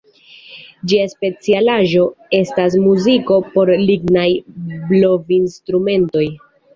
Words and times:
Ĝia 0.91 1.01
specialaĵo 1.09 2.05
estas 2.37 2.77
muziko 2.85 3.37
por 3.57 3.71
lignaj 3.89 4.23
blovinstrumentoj. 4.93 6.25